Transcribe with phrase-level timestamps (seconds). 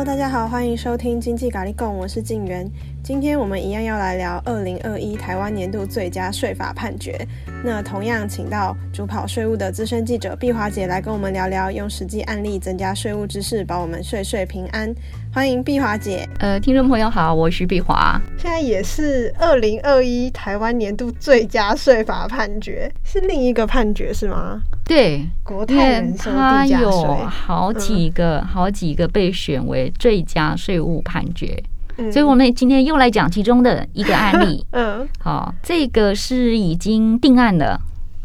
[0.00, 2.66] Hello，大家好，欢迎收听经济咖喱供，我是静媛。
[3.04, 7.20] 今天我们一样要来聊二零二一台湾年度最佳税法判决。
[7.62, 14.90] 那同样请到主跑税务的资深记者碧华姐来跟我们聊聊，用实际案例增加税务知识，保我们税税平安。
[15.34, 16.26] 欢迎碧华姐。
[16.38, 18.18] 呃，听众朋友好，我是碧华。
[18.38, 24.62] 现在也是二零二一台湾年度最佳税法判决，是另一个判决是吗？
[24.90, 31.62] 对，国泰人寿地价税，它有好几个、嗯、好几个被选为最佳税务判决。
[32.10, 34.66] 所以，我们今天又来讲其中的一个案例。
[34.72, 37.80] 嗯，好，这个是已经定案的，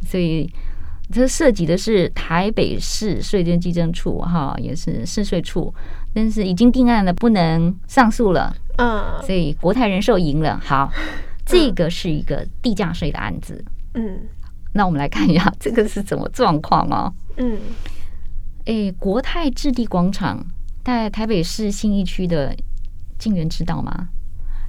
[0.08, 0.52] 所以
[1.12, 5.72] 这涉及的是台北市税捐稽征处，哈，也是市税处，
[6.16, 8.52] 但是已经定案了，不能上诉了。
[8.80, 10.60] 嗯，所以国泰人寿赢了。
[10.66, 10.92] 好，
[11.46, 13.64] 这个是一个地价税的案子。
[13.94, 14.20] 嗯，
[14.76, 17.12] 那我们来看一下这个是怎么状况哦。
[17.38, 17.58] 嗯，
[18.66, 20.46] 诶，国泰置地广场
[20.84, 22.56] 在台北市信义区的。
[23.18, 24.10] 静园知道吗？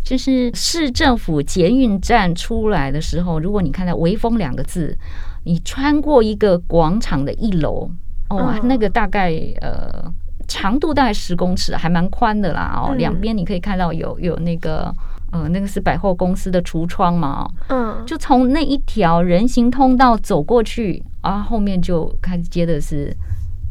[0.04, 4.96] 就是市政府捷运站出来的时候，如果你看到“微风”两个字，
[5.42, 7.90] 你穿过一个广场的一楼，
[8.30, 10.08] 哦，那个大概呃
[10.46, 12.72] 长度大概十公尺，还蛮宽的啦。
[12.86, 14.94] 哦，两边你可以看到有有那个
[15.32, 17.48] 呃那个是百货公司的橱窗嘛。
[17.68, 23.14] 嗯，就从那一条人行通道走过去，啊，后面就开始接的是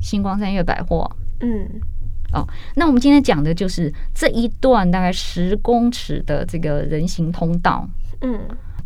[0.02, 1.10] 星光三月百货。
[1.42, 1.68] 嗯。
[2.34, 7.88] 哦，那我们今天讲的就是这一段大概十公尺的这个人行通道。
[8.22, 8.38] 嗯，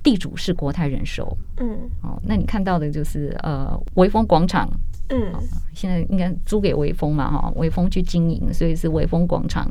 [0.04, 1.36] 地主是国泰人寿。
[1.58, 4.70] 嗯，哦，那你看到的就是呃微风广场。
[5.12, 5.34] 嗯，
[5.74, 9.68] 现在应该租给微风嘛，哈，微风去经营，所以是微风广场。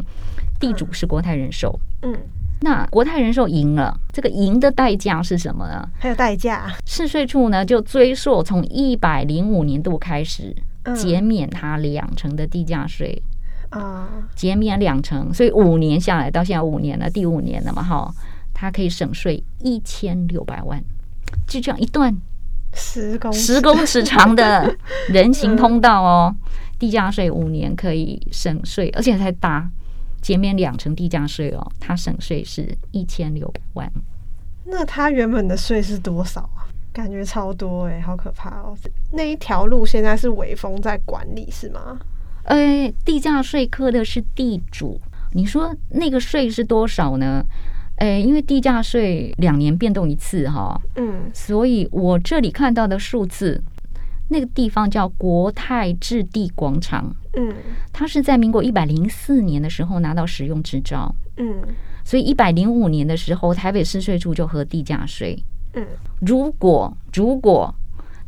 [0.58, 1.78] 地主是国泰人寿。
[2.02, 2.12] 嗯，
[2.60, 5.88] 那国泰人寿赢了，这个赢的代价是什么呢？
[5.98, 6.72] 还有代价。
[6.84, 10.54] 市税处呢就追溯从一百零五年度开始
[10.96, 13.22] 减免它两成的地价税。
[13.70, 18.10] 啊，减免两成，所以五年下来到现在五年了，第五年了嘛，哈，
[18.54, 20.82] 它可以省税一千六百万，
[21.46, 22.16] 就这样一段
[22.72, 24.74] 十公十公尺长的
[25.12, 26.34] 人行通道哦，
[26.78, 29.68] 地价税五年可以省税，而且才搭
[30.20, 33.92] 减免两成地价税哦，他省税是一千六百万。
[34.64, 36.68] 那他原本的税是多少啊？
[36.92, 38.76] 感觉超多哎，好可怕哦！
[39.12, 41.98] 那一条路现在是微风在管理是吗？
[42.44, 45.00] 呃，地价税课的是地主，
[45.32, 47.44] 你说那个税是多少呢？
[47.98, 53.62] 诶，因为地价税两年变动一次哈，嗯，所以我这里看到的数字，
[54.28, 57.54] 那个地方叫国泰置地广场，嗯，
[57.92, 61.62] 它是在民国一百零四年的时候拿到使用执照，嗯，
[62.04, 65.42] 所以一百零五年的时候，台北市税处就核地价税，
[65.74, 65.86] 嗯，
[66.20, 67.74] 如果如果。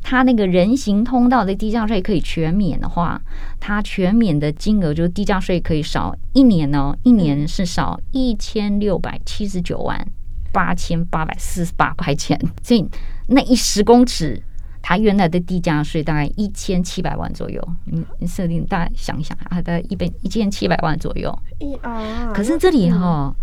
[0.02, 3.20] 他那个人行通道的地价税可以全免的话，
[3.60, 10.08] 他全免的金额就是地价税可以少一年呢，一年是少一千六百七十九万
[10.54, 12.40] 八千八百四十八块钱。
[12.62, 12.82] 所以
[13.26, 14.42] 那一十公尺，
[14.82, 17.62] 他原来的地价税大概一千七百万左右。
[17.84, 21.36] 你你设定大家想一想啊，大概一百一千七百万左右。
[21.58, 23.34] 一啊，可是这里哈，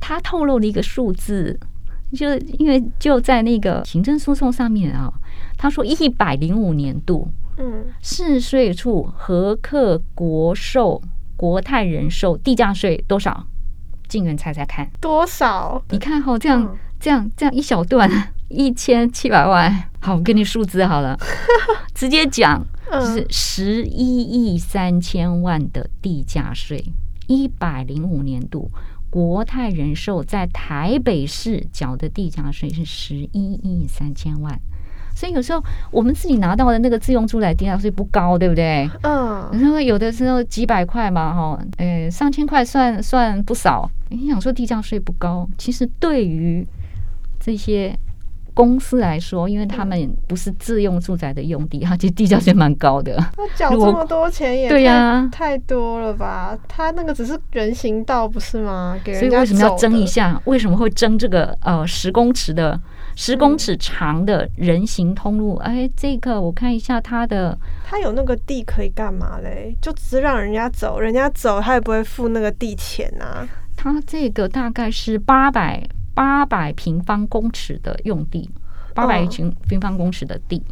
[0.00, 1.58] 他透露了一个数字。
[2.12, 5.12] 就因为就在那个行政诉讼上面啊，
[5.56, 11.02] 他说一百零五年度，嗯，市税处核课国寿
[11.36, 13.44] 国泰人寿地价税多少？
[14.06, 15.82] 静媛猜猜看，多少？
[15.90, 18.08] 你看哈，这样这样这样一小段
[18.48, 21.18] 一千七百万，好，我给你数字好了，
[21.94, 26.84] 直接讲就是十一亿三千万的地价税，
[27.26, 28.70] 一百零五年度。
[29.10, 34.58] 国泰人寿在台北市缴的地价税是十一亿三千万，
[35.14, 35.62] 所以有时候
[35.92, 38.90] 我们自己拿到的那个自用住宅地价税不高，对不对？
[39.02, 43.88] 嗯，然后有的时候几百块嘛，哈，呃，上千块算算不少。
[44.08, 46.66] 你想说地价税不高，其实对于
[47.40, 47.96] 这些。
[48.54, 53.16] 公司来说，因为他们不是自用住宅的用地，它其实地价税蛮高的。
[53.36, 56.56] 他缴这么多钱也对呀，太多了吧？
[56.68, 58.98] 他那个只是人行道不是吗？
[59.04, 59.14] 给。
[59.14, 60.40] 所以为什么要争一下？
[60.44, 62.80] 为什么会争这个呃十公尺的
[63.16, 65.56] 十公尺长的人行通路？
[65.56, 69.76] 哎，这个我看一下他的，他有那个地可以干嘛嘞？
[69.82, 73.46] 就只让人家走，人家走他也不会付那个地钱啊。
[73.76, 75.82] 他这个大概是八百。
[76.14, 78.48] 八百平方公尺的用地，
[78.94, 80.62] 八百平平方公尺的地，哦、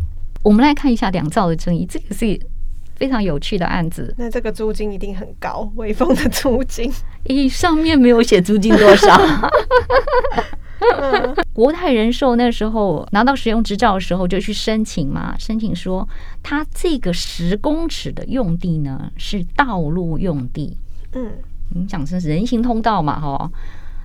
[0.45, 2.41] 我们来看一下两造的争议，这个是
[2.95, 4.15] 非常有趣的案子。
[4.17, 6.93] 那这个租金一定很高，威风的租金，
[7.25, 9.15] 咦，上面没有写租金多少。
[11.01, 16.09] 嗯、国泰人寿那时候拿到使用执照的时候，就去申请嘛，申请说
[16.43, 20.77] 他这个十公尺的用地呢是道路用地，
[21.15, 21.31] 嗯。
[21.75, 23.51] 你讲是人行通道嘛，哈，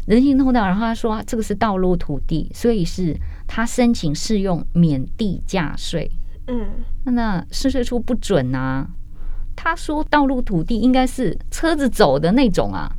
[0.07, 0.65] 人行通道。
[0.65, 3.15] 然后他说这个是道路土地，所以是
[3.45, 6.09] 他申请适用免地价税。
[6.47, 6.65] 嗯，
[7.03, 8.87] 那市税处不准啊。
[9.55, 12.91] 他说道路土地应该是车子走的那种啊，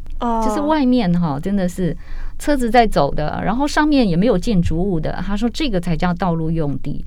[0.42, 1.96] 就是外面哈，真的是
[2.38, 5.12] 车子在走的，然后上面也没有建筑物的。
[5.24, 7.04] 他说这个才叫道路用地。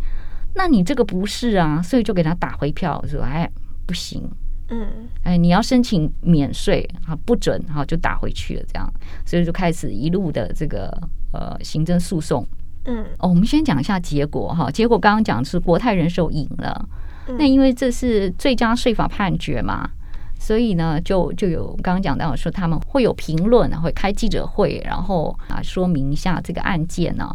[0.56, 3.50] 那你这个不是啊，所以就给他打回票，说哎
[3.86, 4.24] 不行。
[4.72, 4.88] 嗯，
[5.24, 8.94] 哎，你要申请免税啊，不准，哈，就打回去了，这样，
[9.26, 10.90] 所以就开始一路的这个
[11.34, 12.48] 呃行政诉讼。
[12.86, 16.90] 嗯，哦，我们先讲一下结果哈，结果刚刚讲的是国泰人寿赢了，
[17.38, 19.90] 那因为这是最佳税法判决嘛，
[20.40, 27.30] 所以呢，就就有刚刚讲到说他们会有评论，会开记者会，然后啊说明一下这个案件呢。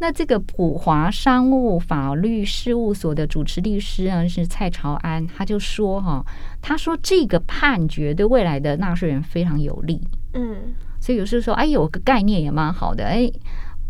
[0.00, 6.24] 那这个普华商务法律事务所的主持律师啊，是蔡朝安，他就说哈，
[6.62, 10.00] 他说这个判决对未来的纳税人非常有利，
[10.34, 13.28] 嗯，所以有时候说，哎，有个概念也蛮好的，哎，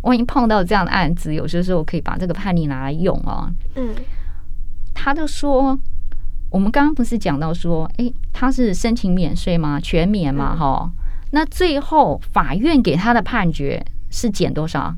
[0.00, 3.94] 万一碰到这样的案子，有些时候可以把这个判例拿来用啊，嗯，
[4.94, 5.78] 他就说，
[6.50, 9.78] 我们刚刚不是讲到说，哎，他是申请免税吗？
[9.78, 10.90] 全免嘛，哈，
[11.32, 14.96] 那最后法院给他的判决是减多少？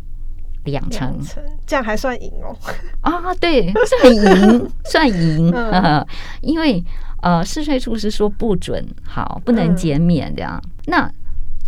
[0.70, 1.18] 两成，
[1.66, 2.56] 这样还算赢哦？
[3.00, 5.50] 啊，对，算赢， 算赢。
[5.54, 6.06] 嗯、
[6.40, 6.82] 因为
[7.22, 10.60] 呃，市税处是说不准，好，不能减免这样。
[10.64, 11.12] 嗯、那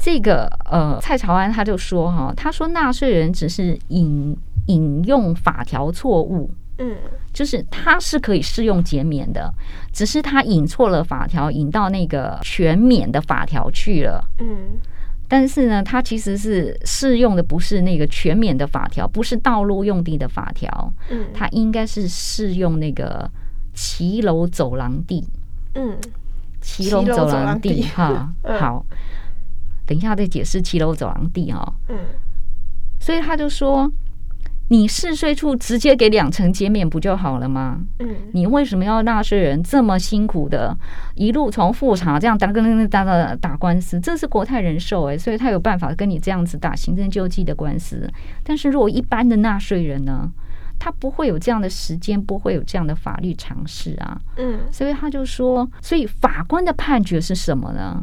[0.00, 6.96] 这个呃，蔡朝安他就说哈，他说纳税人只是引引用法条错误，嗯，
[7.32, 9.52] 就是他是可以适用减免的，
[9.93, 14.81] 只是他引错了法条，引到那个全免的法条去了，嗯。
[15.34, 23.26] 但是呢，它其实是适用的不是那个全免的法条，不是道路用地的法条，嗯，它应该是适用那个
[23.73, 25.26] 骑楼走廊地，
[25.75, 25.96] 嗯，
[26.61, 28.31] 骑楼走廊地哈，
[28.61, 28.84] 好，
[29.87, 31.96] 等一下再解释骑楼走廊地哈，嗯，
[33.00, 33.90] 所以他就说。
[34.69, 37.79] 你市税处直接给两成减免不就好了吗？
[37.99, 40.75] 嗯，你为什么要纳税人这么辛苦的，
[41.14, 44.00] 一路从复查这样打跟打打打官司？
[44.00, 48.11] 这是国泰人寿哎，所以他有办法跟你这样子打行政救济的官司。
[48.43, 50.31] 但是如果一般的纳税人呢，
[50.79, 54.19] 他不会有这样的时间，不会有这样的法律常识啊。
[54.38, 58.03] 嗯，所以他就说，所以法官的判决是什么呢？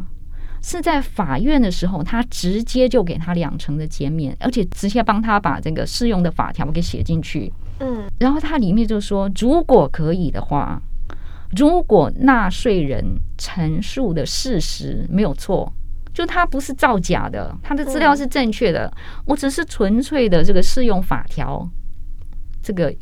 [0.62, 7.52] 是在法院的时候，他直接就给他两成的减免，而且直接帮他把这个适用的法条给写进去。
[7.80, 10.82] 嗯，然后他里面就说，如果可以的话，
[11.56, 13.04] 如果纳税人
[13.38, 15.72] 陈述的事实没有错，
[16.14, 18.92] 就他不是造假的，他的资料是正确的，
[19.26, 21.66] 我只是纯粹的这个适用法条，
[22.62, 22.94] 这个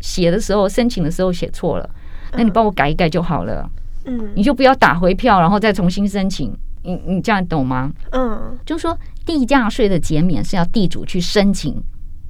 [0.00, 1.90] 写的时候申请的时候写错了，
[2.32, 3.68] 那你帮我改一改就好了。
[4.04, 6.54] 嗯，你就不要打回票，然后再重新申请。
[6.86, 7.92] 你你这样懂吗？
[8.12, 11.74] 嗯，就是说地价税的减免是要地主去申请，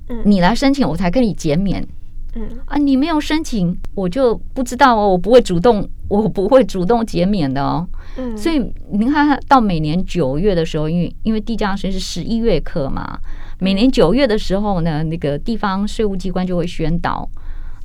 [0.08, 1.87] 嗯，你来申请我才跟你减免，
[2.35, 2.49] 嗯。
[2.64, 7.87] 啊，你没有申请我就不知道哦，我不会主动，我不会主动减免的哦，
[8.17, 8.58] 嗯，所以
[8.91, 13.19] 你看到每年九月的时候，因为因为地价税是十一月课嘛，
[13.59, 17.28] 每年九月的时候呢，那个地方税务机关就会宣导，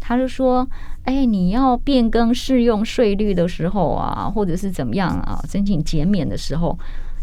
[0.01, 0.67] 他就说。
[1.03, 6.77] 哎，你要变更适用税率的时候啊，或者是怎么样啊，申请减免的时候，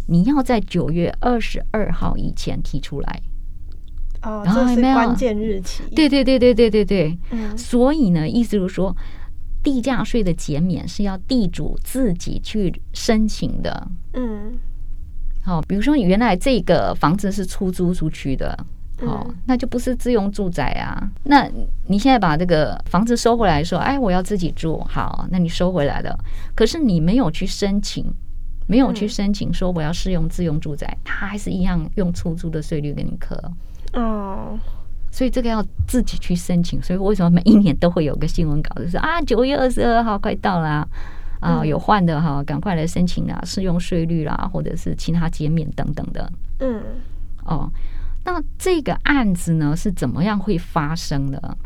[0.08, 3.22] 你要在九月二十二号以前提出来。
[4.22, 5.84] 哦，然后这是关键日期。
[5.94, 7.16] 对对对对对对对。
[7.30, 7.56] 嗯。
[7.56, 8.92] 所以呢，意思就是说，
[9.62, 13.88] 地价税的减免是要地主自己去申请的。
[14.14, 14.58] 嗯。
[15.44, 18.58] 好，比如说你原来这个房子是出租出去的。
[19.06, 21.08] 好，那就不是自用住宅啊。
[21.22, 21.48] 那
[21.86, 24.84] 你现在把这个房子收回来说，哎，我要自己住。
[24.88, 26.18] 好，那你收回来了，
[26.54, 28.04] 可是你没有去申请，
[28.66, 33.40] 没有去申请说我要适用自用住宅，他还是一样用出租的税率给你课。
[33.92, 34.58] 哦，
[35.12, 36.82] 所以这个要自己去申请。
[36.82, 40.88] 所以为什么每一年都会有个新闻稿，就是啊，九月二十二号快到了
[41.38, 46.32] 啊，有换的哈，赶快来申请啊，适用税率啦，或者是其他减免等等的。
[46.58, 46.82] 嗯，
[47.44, 47.70] 哦。
[48.30, 51.56] 那这个案子呢，是怎么样会发生的？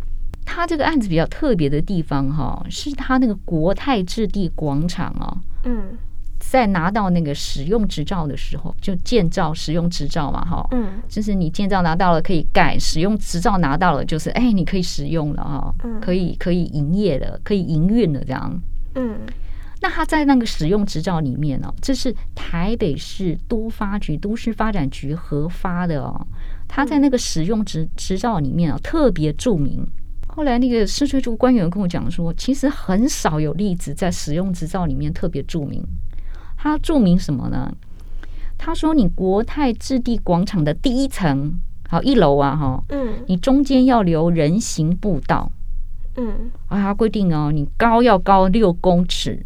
[0.45, 5.97] 他这个案子比较特别的地方哈，是他那个国泰置地广场啊，嗯，
[6.38, 18.61] 在拿到那个使用执照的时候，就建造使用执照嘛，哈，嗯，就是你建造拿到了可以盖，使用执照拿到了就是哎，你可以使用了哈，可以可以营业的，可以营运的这样，
[18.95, 19.19] 嗯。
[19.83, 26.27] 那他在那个使用执照里面哦，这是台北市都发局都市发展局核发的哦。
[26.69, 29.85] 他在那个使用执执照里面啊，特别注明。
[30.29, 35.85] 后来那个市税处官员跟我讲说，其实很少有例子在使用执照里面特别注明。
[36.57, 37.71] 他注明什么呢？
[38.57, 45.51] 他说你国泰置地广场的第一层，好一楼啊，哈，嗯，你中间要留人行步道，
[46.17, 49.45] 嗯，啊，规定哦，你高要高六公尺，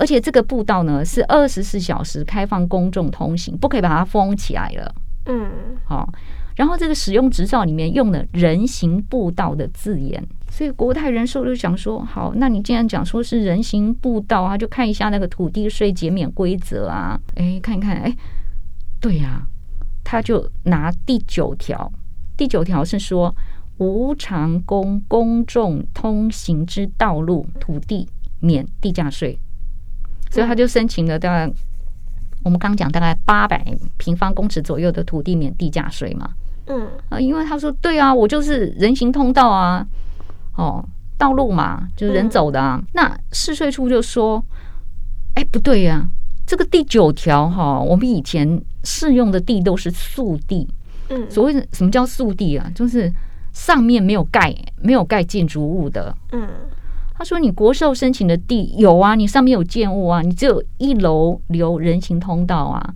[0.00, 4.94] 而且这个步道呢是二十四小时开放公众通行，不可以把它封起来了，
[5.26, 5.50] 嗯，
[5.84, 6.10] 好。
[6.56, 18.14] 然后这个使用执照里面用了“人行步道”的字眼，所以国泰人寿就想说：好，那你既然讲说是人行步道啊，就看一下那个土地税减免规则啊，哎，看一看，哎，
[19.00, 19.46] 对呀、啊，
[20.04, 21.90] 他就拿第九条，
[22.36, 23.34] 第九条是说
[23.78, 28.06] 无偿供公众通行之道路土地
[28.40, 29.38] 免地价税，
[30.30, 31.52] 所以他就申请了大概
[32.44, 33.62] 我们刚讲大概八百
[33.98, 36.30] 平方公尺左右的土地免地价税嘛。
[36.66, 39.84] 嗯啊，因为他说对啊，我就是人行通道啊，
[40.56, 40.84] 哦，
[41.18, 42.78] 道路嘛，就是人走的啊。
[42.80, 44.42] 嗯、那市税处就说，
[45.34, 46.08] 哎，不对呀、啊，
[46.46, 50.68] 这个第九条哈，我们以前适用的地都是素地。
[51.08, 52.70] 嗯，所谓的什么叫素地啊？
[52.72, 53.12] 就是
[53.52, 56.16] 上面没有盖没有盖建筑物的。
[56.30, 56.48] 嗯，
[57.20, 62.94] 他说你国寿申请的地有啊，你上面有建物啊，你只有一楼留人行通道啊，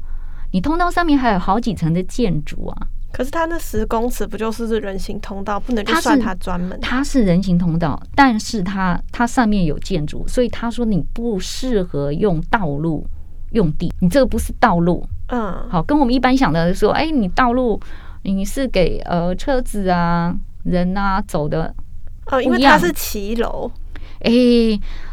[0.53, 2.87] 你通道上面还有好几层的建筑啊。
[3.13, 6.81] 可是他那十公尺不就是人行通道，不能就算他专门？
[6.81, 13.07] 他是人行通道，但是他他上面有建筑，所以他说你不适合用道路
[13.51, 15.07] 用地，你这个不是道路。
[15.29, 17.79] 嗯，好，跟我们一般想的说，哎，你道路
[18.23, 21.75] 你是给呃车子啊人啊走的，
[22.31, 23.71] 哦，因为他是骑楼，
[24.25, 24.33] 哎，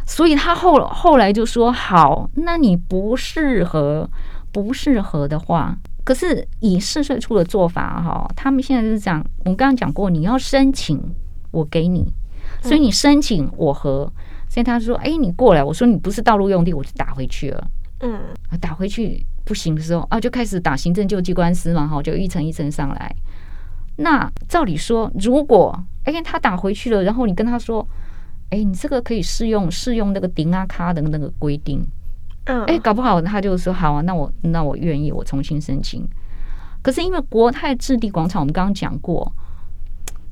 [0.05, 4.09] 所以他后后来就说好，那你不适合，
[4.51, 5.77] 不适合的话。
[6.03, 10.99] 可是以市税处的做法哈，他们现在就是讲，我们刚刚讲过，你要申请
[11.51, 12.11] 我给你，
[12.63, 14.11] 所以你申请我和，
[14.49, 17.67] 所以他说，哎，你过来，我说你不是道路用地，我就打回去了。
[17.99, 18.19] 嗯，
[18.59, 23.15] 打回去不行的时候啊，就开始打行政救济官司嘛，哈，就一层一层上来。
[23.97, 27.87] 那照理说，如果哎他打回去了，然后你跟他说，
[28.51, 31.83] 哎，你这个可以适用适用那个顶啊卡的那个规定。
[32.45, 36.07] 嗯，哎，搞不好他就说好啊，那我那我愿意，我重新申请。
[36.81, 39.29] 可是因为国泰置地广场，我们刚刚讲过，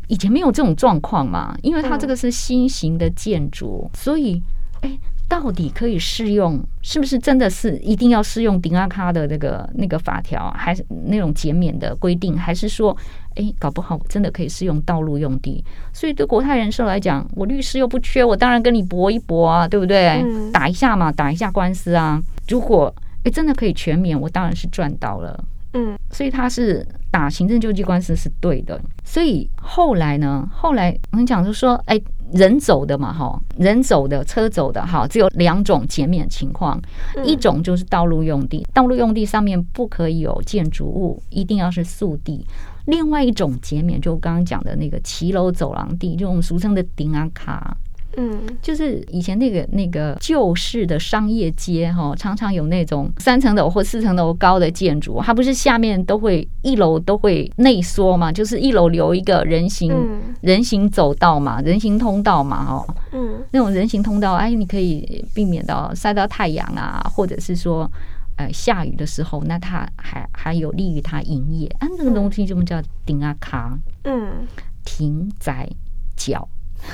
[0.07, 4.41] 以前没有这种状况嘛，因为它这个是新型的建筑，所以
[4.81, 4.97] 哎。
[5.29, 6.59] 到底可以适用？
[6.81, 12.35] 是不是真的是一定要适用丁阿卡的那个那个法条，还是那种减免的规定？
[12.35, 12.97] 还是说，
[13.35, 15.63] 哎，搞不好真的可以适用道路用地？
[15.93, 20.23] 所以对国泰人寿来讲，我律师又不缺，我当然跟你搏一搏啊，对不对？
[20.23, 22.19] 嗯、打一下嘛，打一下官司啊。
[22.47, 22.91] 如果
[23.23, 25.39] 哎真的可以全免，我当然是赚到了。
[25.73, 28.81] 嗯，所以他是打行政救济官司是对的。
[29.03, 30.49] 所以后来呢？
[30.51, 32.01] 后来我们讲就说，哎。
[32.33, 36.79] 人走的嘛，哈，人走的、车走的，哈，只有两种减免情况，
[37.23, 42.45] 一种就是道路用地，道路用地上面不可以有建筑物，一定要是速地；
[42.85, 47.75] 另外一种减免，就刚刚讲的那个骑楼走廊地，就我们俗称的顶啊卡。
[48.17, 67.89] 嗯，就是以前那个那个旧式的商业街哈，常常有那种三层楼或四层楼高的建筑，它不是下面都会一楼都会内缩嘛，就是一楼留一个人行、嗯、人行走道嘛，人行通道嘛，哦，嗯，那种人行通道，哎，你可以避免到晒到太阳啊，或者是说，
[68.37, 74.47] 呃，下雨的时候，那它还还有利于它营业，啊，那个东西就叫顶啊卡，嗯，
[74.83, 75.69] 停载
[76.17, 76.47] 脚。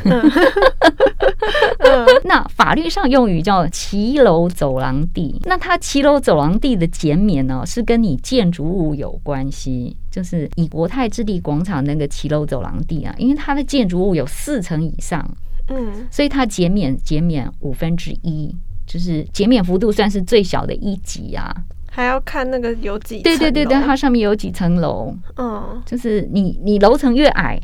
[2.23, 5.39] 那法律上用语叫骑楼走廊地。
[5.45, 9.95] 那它骑楼走廊地的减免呢，是跟你建筑物有关系。
[10.09, 15.29] 就是以国泰置地广场那个骑楼走廊地啊，因为它的建筑物有四层以上，
[15.67, 18.55] 嗯，所以它减免减免五分之一，
[18.87, 21.53] 就是减免幅度算是最小的一级啊。
[21.91, 23.21] 还要看那个有几？
[23.21, 25.13] 对对对对，它上面有几层楼？
[25.35, 27.59] 嗯，就是你你楼层越矮。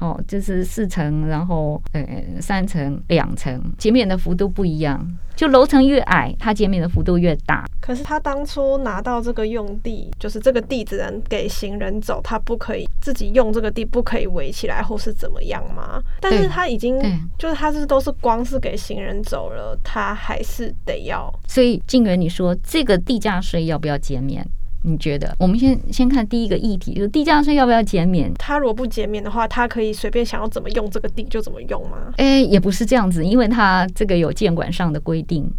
[0.00, 2.04] 哦，就是四层，然后呃
[2.40, 5.06] 三层、两层，减免的幅度不一样。
[5.36, 7.64] 就楼层越矮，它减免的幅度越大。
[7.80, 16.00] 可是他当初拿到这个用地，就是这个地只能给行人走，他不可以自己用这个地，不可以围起来或是怎么样吗？
[16.20, 16.98] 但是他已经
[17.36, 21.32] 就是他是都是光是给行人走了，他还是得要。
[21.48, 24.46] 所以静原，你说这个地价税要不要减免？
[24.84, 25.34] 你觉得？
[25.38, 28.32] 我们先先看第一个议题，就是地价税要不要减免？
[28.34, 32.12] 他如果不减免的话，他可以随便想要怎么用这个地就怎么用吗？
[32.18, 35.50] 哎、欸，也不是这样子，因为他这个有监管上的规定。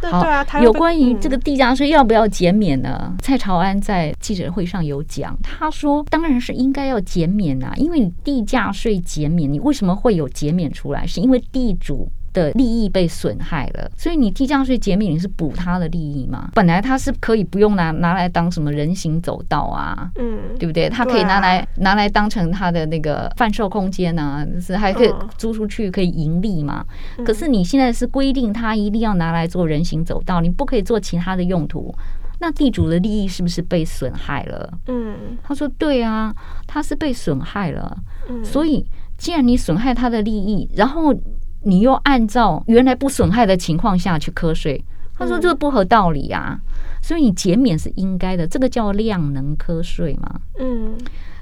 [0.00, 3.04] 对对啊，他有关于这个地价税要不要减免呢？
[3.04, 11.06] 嗯、蔡朝安在记者会上有讲，他说当然是应该要减免啊，因为你地价税减免，你为什么会有减免出来？
[11.06, 16.50] 是因为地主的利益被损害了，所以你地价税减免你是补他的利益嘛？
[16.54, 20.88] 本来他是可以不用拿拿来当什么人行走道啊，嗯，对不对？
[20.88, 26.84] 他可以拿来、啊、拿来当成他的那个贩售空间啊，就是还可以租出去可以盈利嘛。
[27.18, 31.94] 嗯、可是你现在是规定他一定要拿来做人行走道，你不可以做其他的用途，
[32.40, 34.72] 那地主的利益是不是被损害了？
[34.86, 36.34] 嗯，他说对啊，
[36.66, 37.96] 他是被损害了。
[38.28, 38.86] 嗯，所以
[39.18, 41.14] 既然你损害他的利益，然后。
[41.62, 44.82] 你又按照原来不损害的情况下去课税，
[45.16, 46.58] 他说这不合道理啊，
[47.00, 50.40] 所以你减免是应该的，这个叫量能课税嘛。
[50.58, 50.96] 嗯，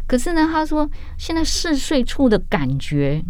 [0.06, 3.22] 可是呢，他说现在市税处的感觉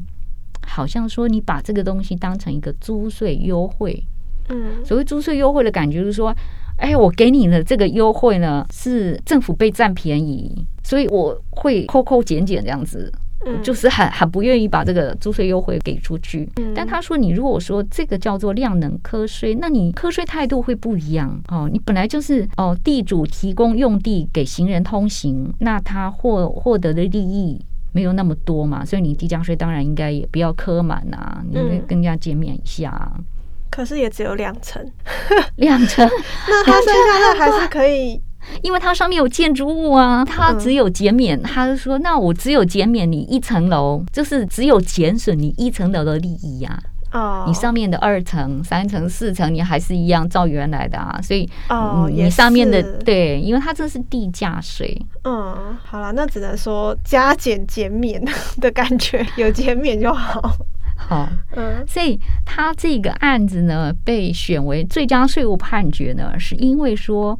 [0.66, 4.04] 好像说你把这个东西当成一个租税优惠。
[4.48, 6.34] 嗯，所谓租税优惠的感觉就是说，
[6.76, 13.12] 哎，我给你的这个优惠呢，是政府被占便宜，所以我会扣扣减减这样子。
[13.46, 16.48] 嗯，就是很很不愿意把这个租税优惠给出去。
[16.56, 21.68] 嗯，但他说，你如果说这个叫做量能科税，那你科税态度会不一样哦。
[21.72, 27.58] 你本来就是哦，地主提供用地给行人通行，那他获获得的利益
[27.92, 33.10] 没有那么多嘛，所以你地价税当然应该也不要课满啊，你会更加减免一下。
[33.16, 33.24] 嗯，
[33.70, 34.84] 可是也只有两成，
[35.56, 36.06] 两成，
[36.48, 38.20] 那他剩下的还是可以。
[38.62, 41.40] 因为它上面有建筑物啊，它只有减免。
[41.42, 46.78] 他就说：“那我只有减免你一层楼，就是只有减损你一层楼的利益呀。
[47.12, 51.20] 哦，你上面的二层、三层、四层，你还是一样照原来的啊。
[51.22, 54.96] 所以，哦，你上面的对，因为它这是地价税。
[55.24, 58.22] 嗯，好了，那只能说加减减免
[58.60, 60.56] 的感觉，有减免就好。
[60.96, 67.38] 好，嗯，所以他这个案子呢，被选为最佳税务判决呢，是因为说。”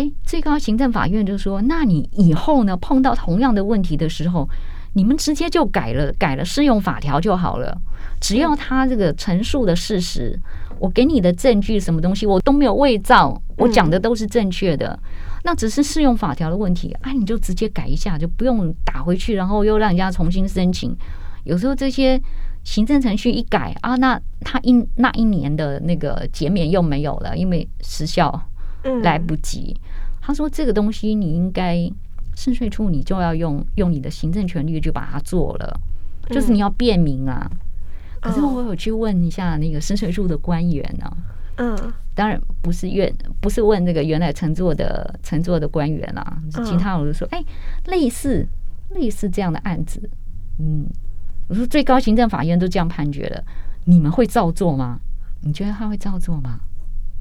[0.00, 4.48] 哎，最高行政法院就说：“那你以后呢，碰到同样的问题的时候，
[4.94, 7.76] 你们直接就改了改了适用法条就好了。
[8.18, 10.40] 只要他这个陈述的事实，
[10.78, 14.98] 我给你的证据什么东西，我都没有伪造，我讲的都是正确的。
[15.44, 20.96] 那只是适用法条的问题，哎，你就直接改一下，就不用打回去，然后又让人家重新申请。
[21.44, 22.18] 有时候这些
[22.64, 28.42] 行政程序一改啊，那他一那一年的那个减免又没有了，因为时效
[29.02, 29.78] 来不及。”
[30.20, 31.90] 他说：“这个东西你应该
[32.36, 35.80] 市税处，你就要用用你的行政权力就把它做了，
[36.28, 37.50] 就是你要便民啊。
[38.20, 41.10] 可是我有去问一下那个深税处的官员呢，
[41.56, 47.42] 嗯，当然不是问，不是问那个原来乘坐的乘坐的官员啊，其他我就说，哎，
[47.86, 48.46] 类似
[48.90, 50.08] 类似这样的案子，
[50.58, 50.86] 嗯，
[51.48, 53.42] 我说最高行政法院都这样判决了，
[53.86, 55.00] 你们会照做吗？
[55.40, 56.60] 你觉得他会照做吗？”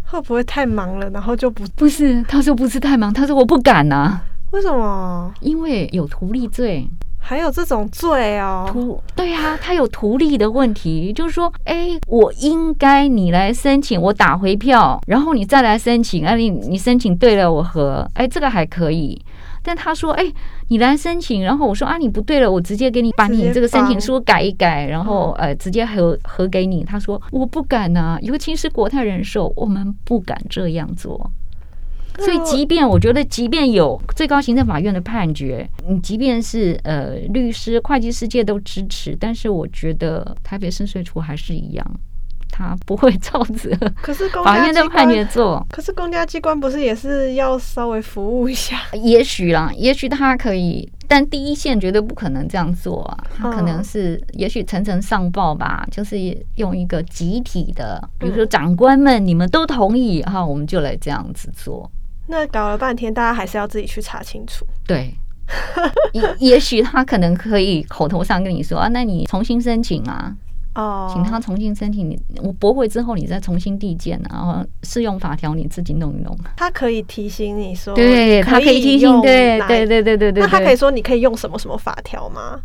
[0.10, 2.24] 会不会太忙了，然后就不不是？
[2.24, 4.24] 他说不是太忙，他说我不敢呐、啊。
[4.52, 5.32] 为什么？
[5.42, 6.88] 因为有图利罪，
[7.20, 8.68] 还有这种罪哦。
[8.72, 19.22] 图对啊，他有图利的问题，就是说，哎，我应该你来申请，我打回票，然后你再来申请，哎，你你申请对了，我核，哎，这个还可以。
[19.62, 20.34] 但他说：“哎、欸，
[20.70, 31.30] 你来申请，然后我说啊，你不对了，我直接给你把你这个申请书改一改，然后呃，直接核核给你。”他说：“我不敢呐、啊，尤其是国泰人寿，我们不敢这样做。
[32.20, 41.86] 所以，即便我觉得，即便有最高行政法院的判决，你即便是呃律师、会计世界都支持，但是我觉得台北深水处还是一样。”
[42.52, 43.70] 他不会照着，
[44.02, 45.66] 可是法院的判决做。
[45.70, 48.82] 可是公家机关不是也是要稍微服务一下？
[49.02, 53.24] 也许啦，也许他可以，但第一线绝对不可能这样做啊。
[53.38, 56.18] 他可能是，也许层层上报吧，就是
[56.56, 61.90] 用一个集体的，比如说长官们，你们都同意哈，我们就来这样子做。
[62.32, 64.64] 那搞了半天，大家还是要自己去查清楚。
[64.86, 65.12] 对，
[66.14, 70.32] 也 也许他可能可以口头上跟你说啊，那你重新申请啊。
[70.76, 76.38] 哦，请他重新申请，你我驳回之后，你再重新递件，然后适用法条你自己弄一弄。
[76.56, 80.44] 他可以提醒你说，对，他可以提醒，对，对，对，对，对，对。
[80.44, 82.60] 那他可以说你可以用什么什么法条吗？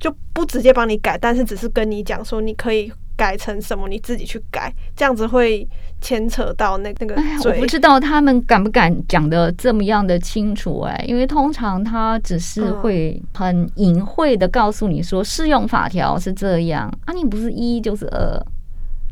[0.00, 2.92] 就不直接帮你改，但是只是跟你讲说你可以。
[3.18, 3.88] 改成什么？
[3.88, 5.66] 你自己去改，这样子会
[6.00, 7.52] 牵扯到那那个罪。
[7.52, 18.40] 我不知道他们敢不敢讲的这么样的清楚哎、欸，因为通常他只是会很隐晦的告诉你说适用法条是这样啊，你不是一就是二，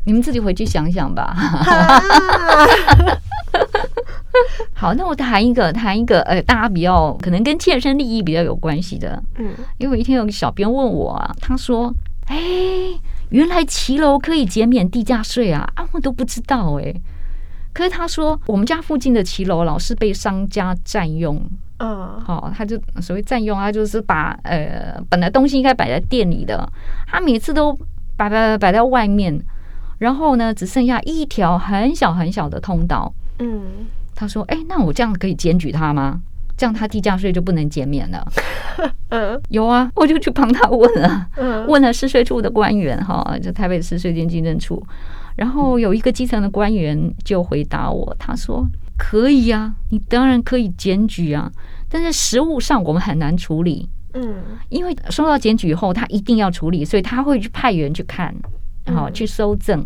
[0.05, 1.35] 你们自己回去想想吧。
[4.73, 11.93] 好，那我谈一个谈一个呃，大家比较可能跟切身利益比较有关系的，嗯，因为一天有个小编问我啊，他说，
[12.27, 12.37] 哎。
[13.29, 15.67] 原来骑楼可以减免地价税啊！
[15.75, 17.01] 啊，我都不知道哎、欸。
[17.73, 21.41] 可是他说，我们家附近的骑楼老是被商家占用。
[21.79, 26.71] 嗯，好，他就所谓占用，他就是把呃本来东西应该摆在店里的，
[27.07, 27.77] 他每次都
[28.15, 29.37] 摆摆摆在外面，
[29.97, 33.11] 然后呢，只剩下一条很小很小的通道。
[33.39, 33.61] 嗯，
[34.15, 36.21] 他说：“哎，那我这样可以检举他吗？
[36.57, 38.25] 这样他地价税就不能减免了？”
[39.09, 41.27] 嗯，有啊，我就去帮他问了，
[41.67, 44.81] 问了市税处的官员哈，就台北市税捐稽征处。
[45.35, 48.65] 然后有一个基层的官员就回答我，他说
[48.97, 51.51] ：“可以啊，你当然可以检举啊，
[51.89, 54.35] 但是实务上我们很难处理。”嗯，
[54.69, 58.33] 因为收到检举以后，他一定要处理，所以他会去派员去看，
[58.85, 59.85] 然后去搜证，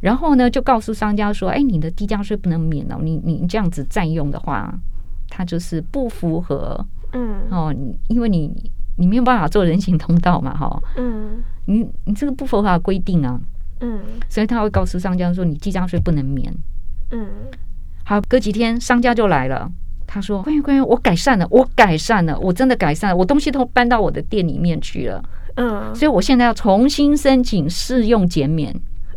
[0.00, 4.74] 然后呢就告诉商家说：“哎，你的地价税不能免哦，你你这样子占用的话，
[5.34, 7.74] 它就是不符合，嗯，哦，
[8.08, 13.40] 因为你你没有办法做人行通道嘛，哈，嗯，你你这个不符合规定啊。”
[13.80, 16.54] 嗯，所以他会告诉商家说，你计价税不能免。
[17.10, 17.26] 嗯，
[18.04, 19.68] 好，隔几天商家就来了，
[20.06, 25.20] 他说：“关于关于，我改善了，我改善了，我真的改善了，我东西都搬到我的店里面去了。”
[25.56, 28.72] 嗯，所以我现在要重新申请适用减免。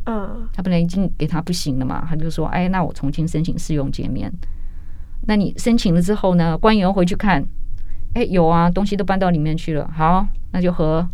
[0.05, 4.31] 嗯，他本来已经给他不行了嘛，他就说：“哎，那我重新申请适用减免。”
[5.27, 6.57] 那你申请了之后呢？
[6.57, 7.43] 官员回去看，
[8.13, 9.89] 哎，有啊，东西都搬到里面去了。
[9.95, 11.07] 好，那就和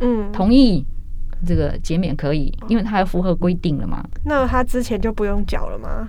[0.00, 0.84] 嗯同意。
[1.46, 4.02] 这个减免可以，因为它要符合规定了嘛。
[4.24, 6.08] 那他之前就不用缴了吗？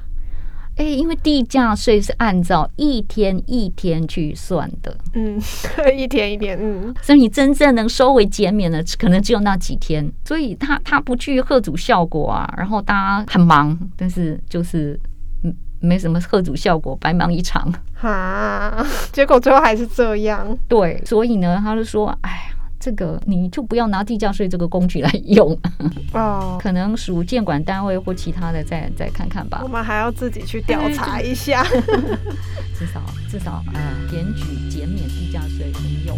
[0.78, 5.38] 哎，因为地价税是按照一天一天去算的，嗯，
[5.94, 12.50] 一天一天，嗯，所以你真正能收回减免的，可能只有那几天，所以它它不具贺主效果啊。
[12.56, 15.17] 然后大家很忙，但是就是嗯，
[15.80, 17.72] 没什么吓阻效果，白忙一场。
[17.94, 20.58] 哈，结果最后还是这样。
[20.68, 22.54] 对，所以呢，他就说，哎呀。
[22.80, 25.58] 这个你就不要拿地价税这个工具来用
[26.14, 29.62] 哦， 可能属监管单位或其他的再再看看吧。
[29.64, 31.66] 我们还要自己去调查一下，
[32.78, 36.18] 至少至少呃，检举减免地价税没用。